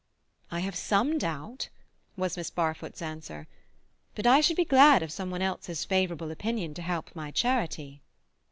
[0.49, 1.69] "I have some doubt,"
[2.17, 3.47] was Miss Barfoot's answer.
[4.15, 8.01] "But I should be glad of some one else's favourable opinion to help my charity."